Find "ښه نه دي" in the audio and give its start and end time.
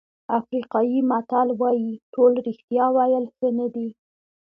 3.35-3.89